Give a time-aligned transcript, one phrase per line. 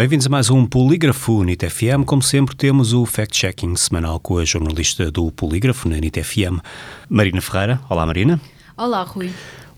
[0.00, 2.06] Bem-vindos a mais um Polígrafo NIT FM.
[2.06, 6.58] Como sempre, temos o fact-checking semanal com a jornalista do Polígrafo na NIT FM,
[7.06, 7.78] Marina Ferreira.
[7.86, 8.40] Olá, Marina.
[8.78, 9.30] Olá, Rui.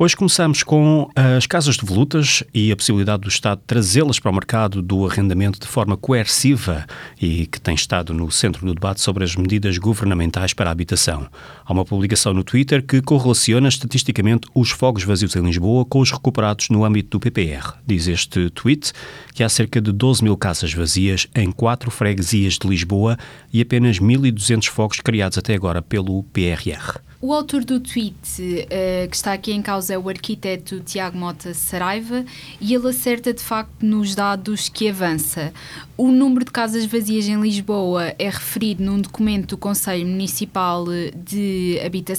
[0.00, 4.34] Hoje começamos com as casas de volutas e a possibilidade do Estado trazê-las para o
[4.34, 6.86] mercado do arrendamento de forma coerciva
[7.20, 11.26] e que tem estado no centro do debate sobre as medidas governamentais para a habitação.
[11.64, 16.12] Há uma publicação no Twitter que correlaciona estatisticamente os fogos vazios em Lisboa com os
[16.12, 17.74] recuperados no âmbito do PPR.
[17.84, 18.92] Diz este tweet
[19.34, 23.18] que há cerca de 12 mil casas vazias em quatro freguesias de Lisboa
[23.52, 27.07] e apenas 1.200 fogos criados até agora pelo PRR.
[27.20, 31.52] O autor do tweet uh, que está aqui em causa é o arquiteto Tiago Mota
[31.52, 32.24] Saraiva
[32.60, 35.52] e ele acerta de facto nos dados que avança.
[35.96, 41.80] O número de casas vazias em Lisboa é referido num documento do Conselho Municipal de
[41.84, 41.98] Habitação